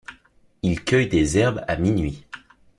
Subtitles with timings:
[0.63, 2.25] Ils cueillent des herbes à minuit.